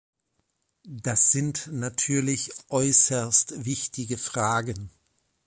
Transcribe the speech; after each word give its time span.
Das 0.87 1.31
sind 1.31 1.67
natürlich 1.71 2.49
äußerst 2.69 3.65
wichtige 3.67 4.17
Fragen. 4.17 4.89